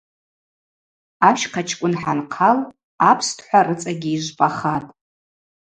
[1.29, 2.57] Ащхъачкӏвын хӏанхъал
[3.09, 4.91] апстхӏва рыцӏагьи йыжвпӏахатӏ.